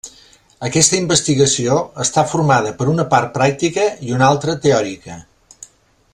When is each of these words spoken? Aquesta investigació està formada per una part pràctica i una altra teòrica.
Aquesta 0.67 0.95
investigació 0.99 1.75
està 2.05 2.23
formada 2.31 2.73
per 2.81 2.89
una 2.95 3.07
part 3.13 3.33
pràctica 3.37 3.85
i 4.09 4.17
una 4.19 4.31
altra 4.31 4.57
teòrica. 4.65 5.21